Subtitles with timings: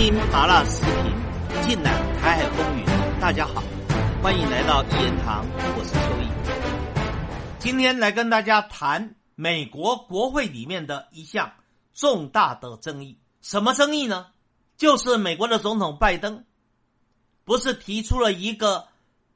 [0.00, 2.86] 听麻辣视频，尽览台海风云。
[3.20, 3.62] 大家好，
[4.22, 5.44] 欢迎来到一言堂，
[5.76, 7.58] 我是秋意。
[7.58, 11.52] 今天来跟大家谈美国国会里面的一项
[11.92, 13.18] 重大的争议。
[13.42, 14.28] 什么争议呢？
[14.78, 16.46] 就是美国的总统拜登，
[17.44, 18.88] 不是提出了一个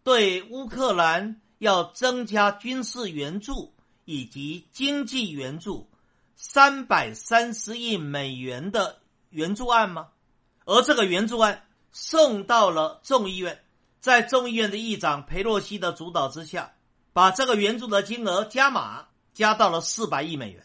[0.02, 3.74] 对乌克兰要增加军事援助
[4.06, 5.90] 以及经济援助
[6.36, 10.08] 三百三十亿美元的援助案吗？
[10.64, 13.62] 而这个援助案送到了众议院，
[14.00, 16.72] 在众议院的议长佩洛西的主导之下，
[17.12, 20.64] 把这个援助的金额加码，加到了四百亿美元。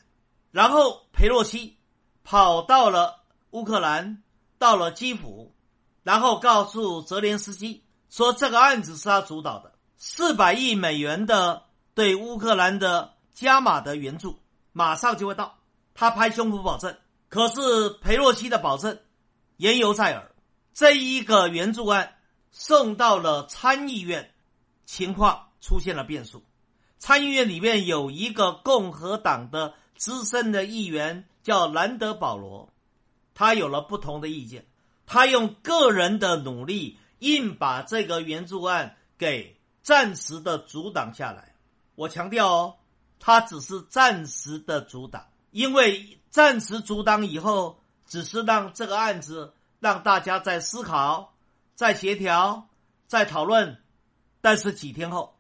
[0.51, 1.77] 然后佩洛西
[2.23, 3.19] 跑到了
[3.51, 4.23] 乌克兰，
[4.57, 5.53] 到了基辅，
[6.03, 14.39] 然后告诉泽连斯基说，这个案子是他主导的，四百亿美元的对乌克兰的加码的援助
[14.71, 15.59] 马上就会到。
[15.93, 18.97] 他拍胸脯保证，可是佩洛西的保证。
[19.59, 20.31] 言犹在耳，
[20.73, 22.15] 这一个援助案
[22.49, 24.31] 送到了参议院，
[24.85, 26.45] 情况出现了变数。
[26.97, 32.71] 参议院里面有一个共和党的资深的议员叫兰德保罗，
[33.33, 34.65] 他有了不同的意见，
[35.05, 41.53] 他用个人的努力硬把这个援助案给暂时的阻挡下来。
[41.95, 42.75] 我强调哦，
[43.19, 47.77] 他只是暂时的阻挡，因为暂时阻挡以后。
[48.09, 51.35] 只是让这个案子让大家在思考、
[51.75, 52.67] 在协调、
[53.07, 53.77] 在讨论，
[54.41, 55.37] 但是几天后，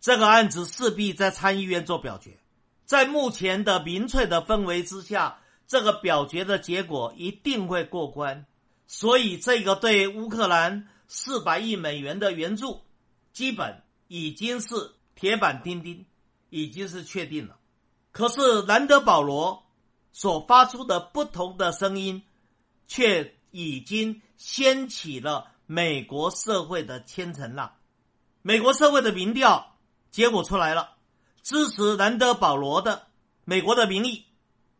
[0.00, 2.38] 这个案子势必在参议院做表决。
[2.86, 8.46] 在目前的民粹的氛围之下，这个表决的结果一定会过关。
[8.86, 12.80] 所以，这个对乌克兰四百亿美元的援助，
[13.34, 16.06] 基本已经是铁板钉钉，
[16.48, 17.58] 已经是确定了。
[18.10, 19.65] 可是，兰德保罗。
[20.16, 22.22] 所发出的不同的声音，
[22.88, 27.70] 却已经掀起了美国社会的千层浪。
[28.40, 29.76] 美国社会的民调
[30.10, 30.94] 结果出来了，
[31.42, 33.08] 支持兰德保罗的
[33.44, 34.24] 美国的民意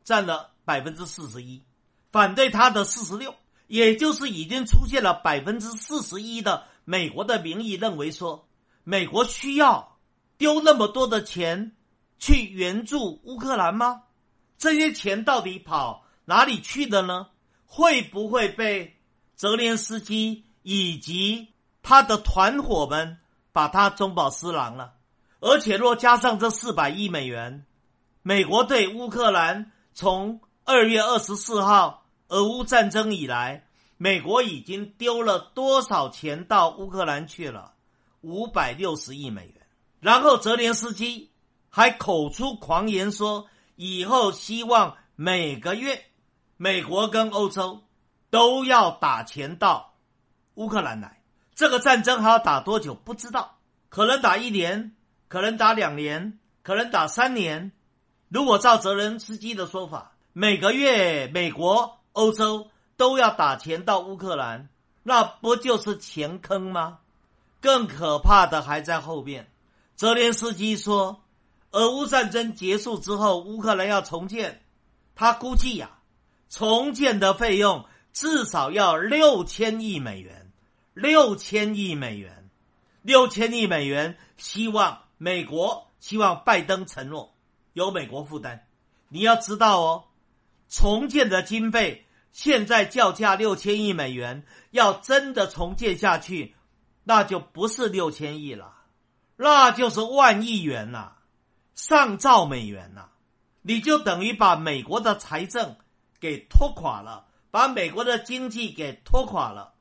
[0.05, 1.62] 占了百分之四十一，
[2.10, 3.34] 反对他的四十六，
[3.66, 8.49] 也就是已经出现了百分之四十一的美国的民意认为说，
[8.84, 9.99] 美国需要
[10.39, 11.77] 丢那么多的钱
[12.19, 14.05] 去援助乌克兰吗？
[14.59, 17.28] 这些钱到底跑哪里去的呢？
[17.67, 18.97] 会不会被
[19.34, 21.49] 泽连斯基以及
[21.83, 23.19] 他的团伙们
[23.53, 24.95] 把他中饱私囊了？
[25.41, 27.66] 而且若加上这四百亿美元，
[28.22, 33.66] 美国对乌克兰从二月二十四号俄乌战争以来，
[33.99, 37.75] 美国已经丢了多少钱到乌克兰去了？
[38.22, 39.66] 五百六十亿美元。
[40.00, 41.31] 然后泽连斯基
[41.69, 43.47] 还口出狂言说。
[43.76, 46.03] 以后希望每个月，
[46.56, 47.84] 美国跟欧洲
[48.31, 49.94] 都要打钱到
[50.54, 51.22] 乌克兰来。
[51.54, 52.94] 这个战争还要打多久？
[52.94, 53.59] 不知道，
[53.91, 54.97] 可能打一年，
[55.28, 57.72] 可能打两年，可能打三年。
[58.31, 64.70] 如果照泽连斯基的说法，每个月美国、欧洲都要打钱到乌克兰，
[65.03, 66.98] 那不就是钱坑吗？
[67.60, 69.50] 更可怕的还在后面。
[69.97, 71.20] 泽连斯基说。
[71.76, 74.62] 俄乌战争结束之后，乌克兰要重建，
[75.14, 75.98] 他估计呀，
[76.48, 80.50] 重建的费用至少要六千亿美元，
[80.94, 82.48] 六千亿美元，
[83.03, 84.16] 六千亿美元。
[84.38, 87.34] 希望美国，希望拜登承诺
[87.75, 88.66] 由美国负担。
[89.10, 90.04] 你要知道哦，
[90.70, 96.54] 重建的经费现在叫价六千亿美元，要真的重建下去，
[97.04, 98.72] 那就不是六千亿了，
[99.36, 101.12] 那就是万亿元呐。
[101.76, 103.10] 上兆美元呐，
[103.60, 105.76] 你就等于把美国的财政
[106.19, 109.75] 给拖垮了，把美国的经济给拖垮了。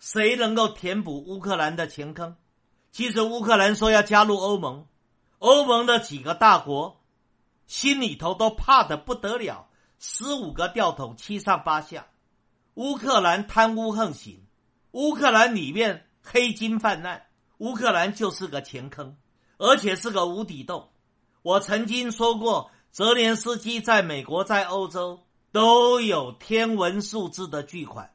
[0.00, 2.36] 谁能够填补乌克兰的钱坑？
[2.90, 4.86] 其实乌克兰说要加入欧盟，
[5.38, 7.00] 欧盟的几个大国
[7.68, 9.68] 心里头都怕的不得了，
[10.00, 12.08] 十五个吊桶七上八下。
[12.74, 14.44] 乌克兰贪污横行，
[14.90, 17.22] 乌克兰里面黑金泛滥，
[17.58, 19.16] 乌克兰就是个钱坑，
[19.58, 20.90] 而且是个无底洞。
[21.46, 25.20] 我曾经说过，泽连斯基在美国、在欧洲
[25.52, 28.10] 都有天文数字的巨款，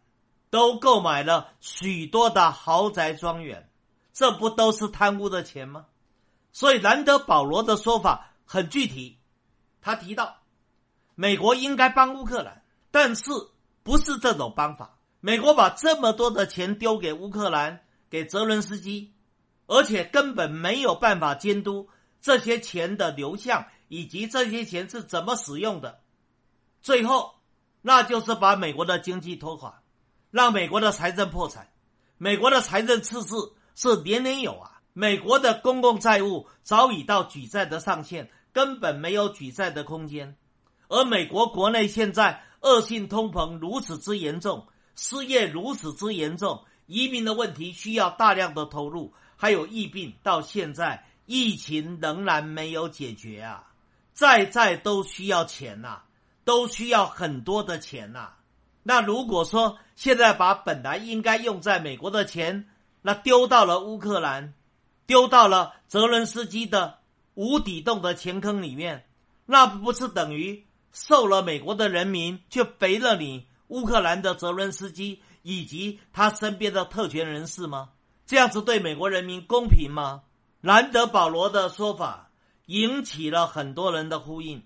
[0.50, 3.70] 都购买了许多的豪宅庄园，
[4.12, 5.86] 这不都是贪污的钱吗？
[6.52, 9.18] 所以兰德保罗的说法很具体，
[9.80, 10.40] 他提到
[11.16, 13.32] 美国应该帮乌克兰，但是
[13.82, 14.98] 不是这种方法。
[15.22, 17.80] 美国把这么多的钱丢给乌克兰，
[18.10, 19.14] 给泽伦斯基，
[19.68, 21.88] 而且根本没有办法监督。
[22.22, 26.00] 这些钱的流向以及这些钱是怎么使用的，
[26.82, 27.36] 最后
[27.82, 29.82] 那就是把美国的经济拖垮。
[30.32, 31.68] 让美国的财政破产。
[32.18, 40.38] 美国的财政赤字是年年有啊，美国的公共债务早已到举债的上限，根本没有举债的空间。
[40.88, 53.72] 而美国国内现在恶性通膨如此之严重，失业如此之严重，移民的问题需要大量的投入，还有疫病，到现在疫情仍然没有解决啊！
[54.14, 56.02] 在在都需要钱呐，
[56.44, 58.34] 都需要很多的钱呐。
[58.84, 62.68] 那如果说现在把本来应该用在美国的钱，
[63.02, 64.54] 那丢到了乌克兰，
[65.08, 67.00] 丢到了泽伦斯基的
[67.36, 69.06] 无底洞的钱坑里面，
[69.46, 70.66] 那不是等于？
[70.92, 77.92] 受了美国的人民，却肥了你乌克兰的泽伦斯基以及他身边的特权人士吗？
[78.26, 80.24] 这样子对美国人民公平吗？
[80.62, 82.30] 兰德保罗的说法
[82.68, 84.64] 引起了很多人的呼应。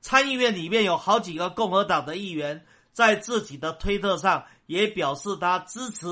[0.00, 6.06] 参议院里面有好几个共和党的议员在自己的推特上也表示他支持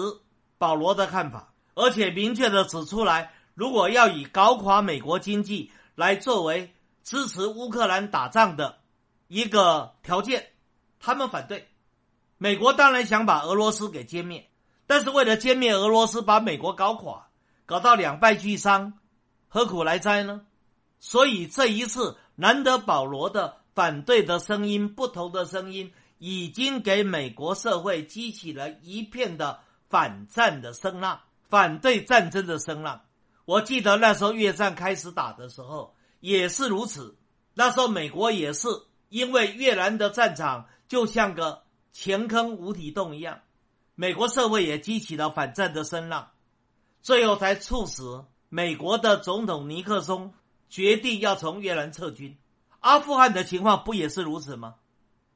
[0.59, 8.79] 保罗的看法，而且明确的指出来，如果要以搞垮美国经济来作为支持乌克兰打仗的。
[9.29, 10.49] 一个条件，
[11.01, 11.69] 他们反对。
[12.39, 14.49] 美国当然想把俄罗斯给歼灭，
[14.87, 17.29] 但是为了歼灭俄罗斯，把美国搞垮，
[17.67, 18.95] 搞到两败俱伤，
[19.49, 20.43] 何苦来哉呢？
[21.01, 33.03] 所以这一次，难得保罗的反对的声音，不同的声音，已经给美国社会激起了一片的反战的声浪，反对战争的声浪。
[33.45, 37.17] 我记得那时候越战开始打的时候也是如此，
[37.55, 38.69] 那时候美国也是。
[39.11, 41.63] 因为越南的战场就像个
[41.95, 43.41] 钱坑无底洞一样，
[43.95, 46.33] 美国社会也激起了反战的声浪，
[47.01, 48.03] 最后才促使
[48.49, 50.33] 美国的总统尼克松
[50.69, 52.39] 决定要从越南撤军。
[52.81, 54.77] 阿富汗的情况不也是如此吗？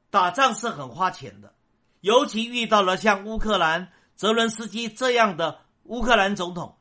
[0.09, 1.53] 打仗是很花钱的，
[2.01, 6.77] 尤其遇到了像乌克兰泽伦斯基这样的乌克兰总统，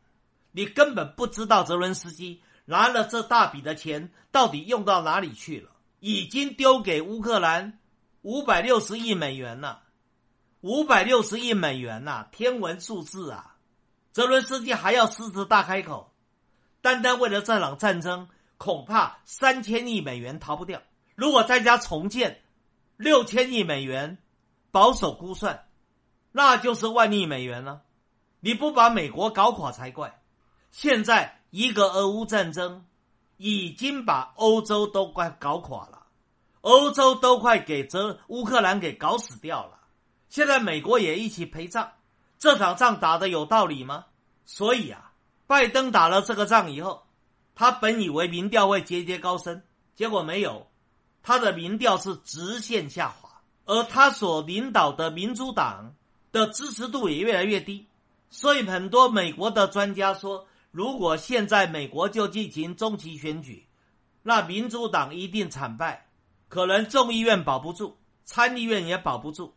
[0.51, 5.71] 你根本不知道泽伦斯基拿了这大笔的钱到底用到哪里去了。
[5.99, 7.79] 已经丢给乌克兰
[8.23, 9.83] 五百六十亿美元了，
[10.61, 13.57] 五百六十亿美元呐，天文数字啊！
[14.13, 16.12] 泽伦斯基还要狮子大开口，
[16.83, 20.83] 单单为了这场战争，恐怕三千亿美元逃不掉。
[21.15, 22.43] 如果再加重建，
[22.99, 24.19] 六千亿美元，
[24.71, 25.67] 保守估算，
[26.33, 27.83] 那就是万亿美元了。
[28.41, 30.21] 你不把美国搞垮才怪！
[30.71, 32.85] 现在一个俄乌战争。
[33.39, 36.07] 已经把欧洲都快搞垮了，
[36.61, 39.81] 欧洲都快给这乌克兰给搞死掉了。
[40.29, 41.91] 现在美国也一起陪葬，
[42.39, 44.07] 这场仗打的有道理吗？
[44.45, 45.12] 所以啊，
[45.47, 47.05] 拜登打了这个仗以后，
[47.55, 49.63] 他本以为民调会节节高升，
[49.95, 50.67] 结果没有，
[51.23, 55.95] 他的民调是直线下滑，而他所领导的民主党
[56.33, 57.87] 的支持度也越来越低。
[58.31, 60.47] 所以很多美国的专家说。
[60.75, 63.67] 如果现在美国就进行中期选举，
[64.23, 66.09] 那民主党一定惨败，
[66.49, 69.53] 可能众议院保不住，参议院也保不住，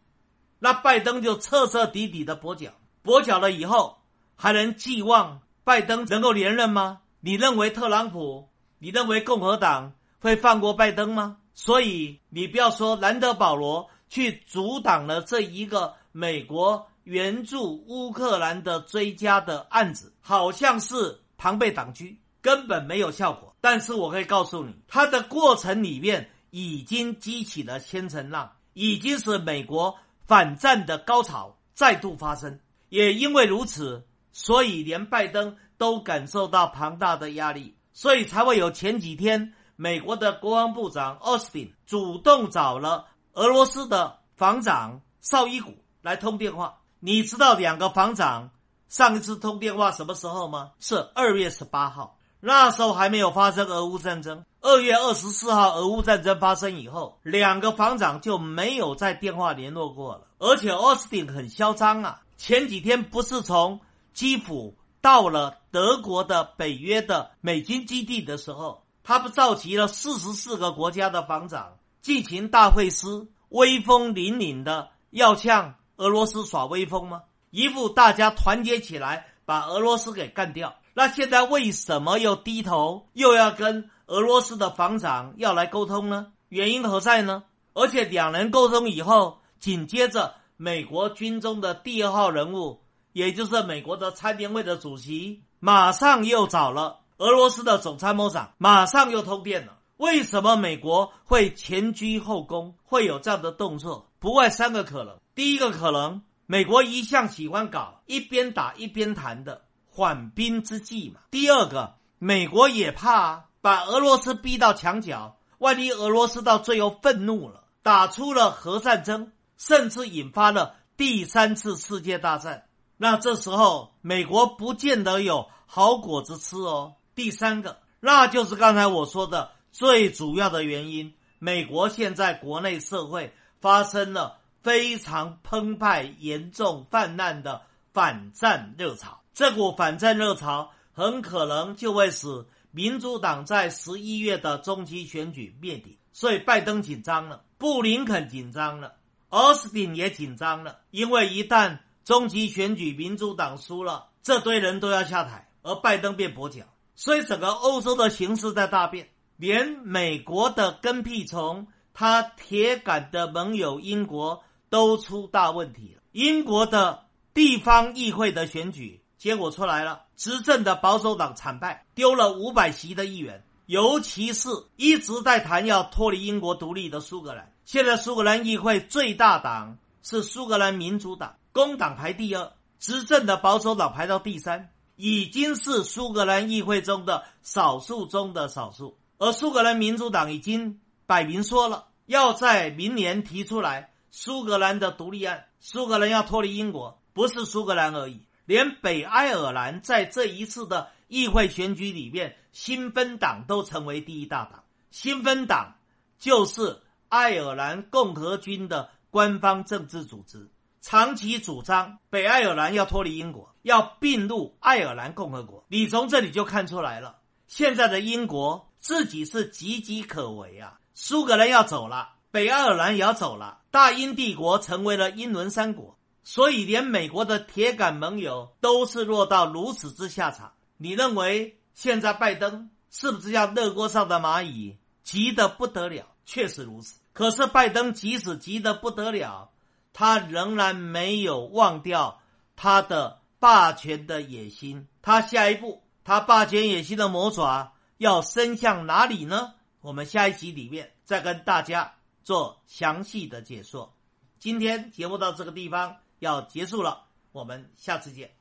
[0.59, 3.97] 那拜登就彻彻底底的跛脚，跛脚了以后
[4.35, 7.01] 还能寄望拜登能够连任吗？
[7.19, 8.47] 你认为特朗普，
[8.79, 11.39] 你认为共和党会放过拜登吗？
[11.53, 16.88] 所以你不要说兰德保罗去阻挡了这一个美国。
[17.06, 23.55] 援助乌克兰的追加的案子，好像是庞贝党居，根本没有效果。
[23.62, 29.95] 但是我可以告诉你，它的过程里面已经激起了千层浪，已经是美国
[30.25, 32.60] 反战的高潮再度发生。
[32.89, 34.07] 也因为如此，
[34.38, 46.80] 所以连拜登都感受到庞大的压力，所以才会有前几天美国的国防部长奥斯汀主动找了俄罗斯的防长绍伊古来通电话。
[47.00, 48.50] 你知道两个防长
[48.89, 50.72] 上一次通电话什么时候吗？
[50.82, 54.44] 是二月十八号，那时候还没有发生俄乌战争。
[54.60, 60.27] 二月二十四号，俄乌战争发生以后，两个防长就没有在电话联络过了。
[60.39, 63.80] 而且奥斯汀很嚣张啊，前几天不是从
[64.15, 73.05] 基辅到了德国的北约的美军基地的时候，他不召集了四十四个国家的防长进行大会师，
[73.50, 75.75] 威风凛凛的要向。
[75.98, 77.22] 俄罗斯耍威风吗？
[77.51, 80.75] 一副大家团结起来把俄罗斯给干掉。
[80.93, 86.34] 那现在为什么又低头，又要跟俄罗斯的防长要来沟通呢？
[86.50, 87.45] 原因何在呢？
[87.74, 92.81] 而且两人沟通以后，紧接着美国军中的第二号人物，
[93.15, 99.77] 也就是美国的参联会的主席，马上又找了俄罗斯的总参谋长，马上又通电了。
[99.95, 104.12] 为什么美国会前居后恭，会有这样的动作？
[104.19, 105.17] 不外三个可能。
[105.34, 111.22] 第一个可能，美国一向喜欢搞一边打一边谈的缓兵之计嘛。
[111.31, 122.65] 第二个，美国也怕把俄罗斯逼到墙角，万一俄罗斯到最后愤怒了，打出了核战争，甚至引发了第三次世界大战，
[122.97, 126.95] 那这时候美国不见得有好果子吃哦。
[127.15, 134.37] 第三个，那就是刚才我说的最主要的原因，美国现在国内社会发生了。
[134.65, 137.61] 非常澎湃、严重泛滥的
[137.93, 145.95] 反战热潮，这股反战热潮很可能就会使民主党在十一月的中期选举灭顶。
[146.13, 148.95] 所以，拜登紧张了，布林肯紧张了，
[149.29, 156.63] 奥斯汀也紧张了，因为一旦中期选举民主党输了，这堆人都要下台，而拜登变跛脚。
[156.95, 164.41] 所以，整个欧洲的形势在大变，连美国的跟屁虫，他铁杆的盟友英国。
[164.67, 166.01] 都出大问题了。
[166.12, 173.45] 英国的地方议会的选举结果出来了，执政的保守党惨败，丢了五百席的议员。
[173.67, 189.00] 尤其是一直在谈要脱离英国独立的苏格兰，现在苏格兰议会最大党是苏格兰民主党，工党排第二，执政的保守党排到第三，已经是苏格兰议会中的少数中的少数。
[189.17, 193.93] 而苏格兰民主党已经摆明说了，要在明年提出来。
[194.12, 204.63] 苏格兰的独立案，苏格兰要脱离英国，不是苏格兰而已，连北爱尔兰在这一次的议会选举里面，新芬党都成为第一大党。
[204.91, 205.75] 新芬党
[206.19, 210.50] 就是爱尔兰共和军的官方政治组织，
[210.81, 215.63] 长期主张北爱尔兰要脱离英国，要并入爱尔兰共和国。
[215.69, 220.81] 你从这里就看出来了，现在的英国自己是岌岌可危啊！
[220.93, 222.15] 苏格兰要走了。
[222.29, 230.51] 北爱尔兰也要走了，大英帝国成为了英伦三国，所以连美国的铁杆盟友都是落到如此之下场。
[230.75, 236.05] 你认为现在拜登是不是像热锅上的蚂蚁，急得不得了？
[236.25, 236.95] 确实如此。
[237.15, 239.50] 可是拜登即使急得不得了，
[239.93, 242.22] 他仍然没有忘掉
[242.55, 244.88] 他的霸权的野心。
[245.01, 249.55] 他下一步，他霸权野心的魔爪要伸向哪里呢？
[249.81, 251.93] 我们下一集里面再跟大家。
[252.25, 253.95] 做详细的解说。
[254.39, 258.31] 今天节目到这个地方要结束了，我们下次见。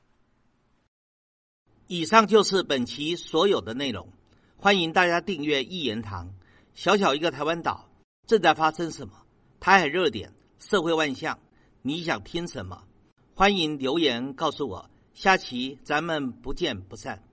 [1.85, 4.11] 以上就是本期所有的内容，
[4.57, 6.33] 欢迎大家订阅一言堂。
[6.73, 7.87] 小小一个台湾岛，
[8.27, 9.13] 正在发生什么？
[9.59, 11.39] 台海热点，社会万象，
[11.81, 12.83] 你想听什么？
[13.35, 14.89] 欢迎留言告诉我。
[15.13, 17.23] 下期咱们不见不散。